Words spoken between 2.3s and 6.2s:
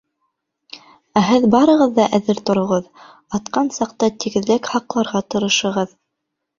тороғоҙ, атҡан саҡта тигеҙлек һаҡларға тырышығыҙ.